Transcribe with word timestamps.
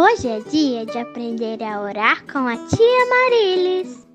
Hoje 0.00 0.28
é 0.28 0.38
dia 0.38 0.86
de 0.86 0.96
aprender 0.96 1.60
a 1.60 1.82
orar 1.82 2.24
com 2.32 2.46
a 2.46 2.56
tia 2.56 3.06
Marilis. 3.10 4.06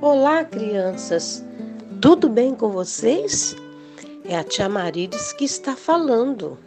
Olá, 0.00 0.42
crianças. 0.42 1.44
Tudo 2.00 2.28
bem 2.28 2.52
com 2.52 2.70
vocês? 2.70 3.54
É 4.24 4.36
a 4.36 4.42
tia 4.42 4.68
Marilis 4.68 5.32
que 5.34 5.44
está 5.44 5.76
falando. 5.76 6.58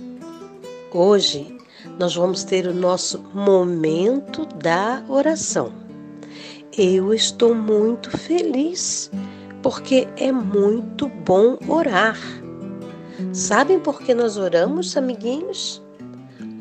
Hoje 0.93 1.53
nós 1.99 2.15
vamos 2.15 2.45
ter 2.45 2.65
o 2.65 2.73
nosso 2.73 3.21
momento 3.33 4.45
da 4.45 5.03
oração. 5.09 5.73
Eu 6.77 7.13
estou 7.13 7.53
muito 7.53 8.09
feliz 8.17 9.11
porque 9.61 10.07
é 10.15 10.31
muito 10.31 11.09
bom 11.09 11.57
orar. 11.67 12.17
Sabem 13.33 13.81
por 13.81 14.01
que 14.01 14.13
nós 14.13 14.37
oramos, 14.37 14.95
amiguinhos? 14.95 15.83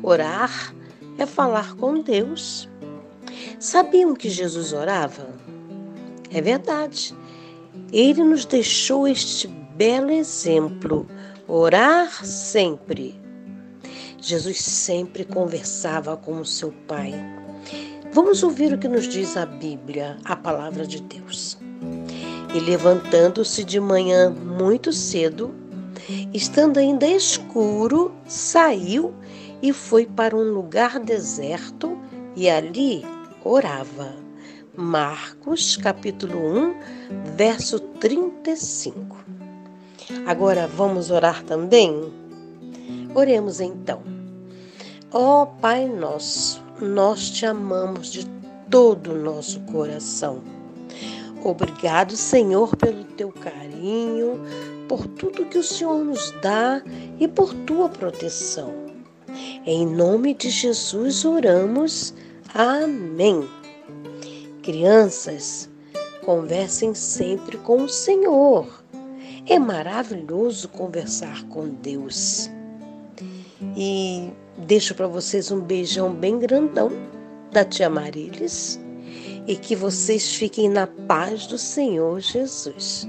Orar 0.03 0.77
é 1.19 1.25
falar 1.25 1.75
com 1.75 2.01
Deus. 2.01 2.69
Sabiam 3.59 4.15
que 4.15 4.29
Jesus 4.29 4.73
orava? 4.73 5.27
É 6.31 6.41
verdade. 6.41 7.13
Ele 7.91 8.23
nos 8.23 8.45
deixou 8.45 9.07
este 9.07 9.47
belo 9.47 10.11
exemplo: 10.11 11.05
orar 11.47 12.25
sempre. 12.25 13.19
Jesus 14.21 14.61
sempre 14.61 15.23
conversava 15.23 16.15
com 16.15 16.39
o 16.39 16.45
seu 16.45 16.73
Pai. 16.87 17.13
Vamos 18.11 18.41
ouvir 18.43 18.73
o 18.73 18.77
que 18.77 18.87
nos 18.87 19.07
diz 19.07 19.37
a 19.37 19.45
Bíblia, 19.45 20.17
a 20.25 20.35
palavra 20.35 20.85
de 20.85 21.01
Deus. 21.01 21.57
E 22.53 22.59
levantando-se 22.59 23.63
de 23.63 23.79
manhã 23.79 24.29
muito 24.29 24.91
cedo, 24.91 25.53
estando 26.33 26.79
ainda 26.79 27.07
escuro, 27.07 28.11
saiu 28.27 29.13
e 29.61 29.73
foi 29.73 30.05
para 30.05 30.35
um 30.35 30.51
lugar 30.53 30.99
deserto 30.99 31.97
e 32.35 32.49
ali 32.49 33.05
orava. 33.43 34.13
Marcos 34.75 35.75
capítulo 35.75 36.37
1, 36.37 36.75
verso 37.35 37.79
35. 37.79 39.17
Agora 40.25 40.67
vamos 40.67 41.11
orar 41.11 41.43
também? 41.43 42.13
Oremos 43.13 43.59
então. 43.59 44.01
Ó 45.11 45.43
oh, 45.43 45.47
Pai 45.47 45.87
nosso, 45.87 46.63
nós 46.79 47.29
te 47.29 47.45
amamos 47.45 48.11
de 48.11 48.25
todo 48.69 49.11
o 49.11 49.17
nosso 49.17 49.59
coração. 49.61 50.41
Obrigado, 51.43 52.15
Senhor, 52.15 52.75
pelo 52.75 53.03
teu 53.03 53.31
carinho, 53.31 54.39
por 54.87 55.07
tudo 55.07 55.45
que 55.45 55.57
o 55.57 55.63
Senhor 55.63 56.03
nos 56.03 56.31
dá 56.41 56.81
e 57.19 57.27
por 57.27 57.53
tua 57.65 57.89
proteção. 57.89 58.88
Em 59.65 59.85
nome 59.85 60.33
de 60.33 60.49
Jesus 60.49 61.25
oramos. 61.25 62.13
Amém. 62.53 63.47
Crianças, 64.63 65.69
conversem 66.23 66.93
sempre 66.93 67.57
com 67.57 67.83
o 67.83 67.89
Senhor. 67.89 68.83
É 69.45 69.57
maravilhoso 69.57 70.69
conversar 70.69 71.43
com 71.45 71.69
Deus. 71.69 72.49
E 73.75 74.29
deixo 74.57 74.95
para 74.95 75.07
vocês 75.07 75.51
um 75.51 75.59
beijão 75.59 76.13
bem 76.13 76.39
grandão 76.39 76.91
da 77.51 77.65
tia 77.65 77.89
Marilis 77.89 78.79
e 79.47 79.55
que 79.55 79.75
vocês 79.75 80.35
fiquem 80.35 80.69
na 80.69 80.85
paz 80.85 81.47
do 81.47 81.57
Senhor 81.57 82.19
Jesus. 82.19 83.07